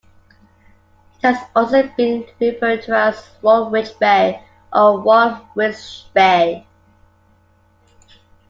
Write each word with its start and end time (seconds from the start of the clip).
It 1.21 1.27
has 1.27 1.47
also 1.55 1.87
been 1.95 2.25
referred 2.39 2.81
to 2.85 2.97
as 2.97 3.17
Walwich 3.43 3.99
Bay 3.99 4.43
or 4.73 4.97
Walwisch 5.03 6.11
Bay. 6.15 6.65